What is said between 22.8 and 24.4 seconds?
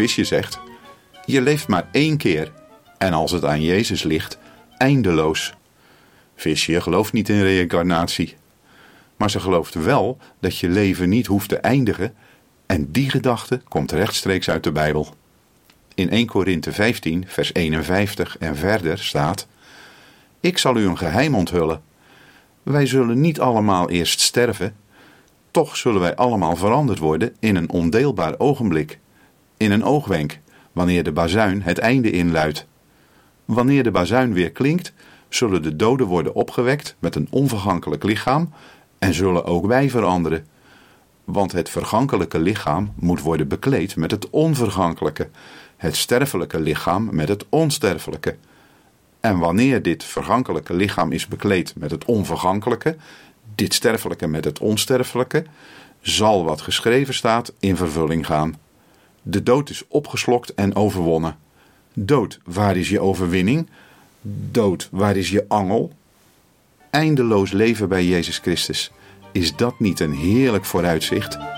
zullen niet allemaal eerst